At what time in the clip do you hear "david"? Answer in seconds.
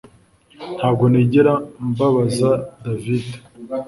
2.83-3.25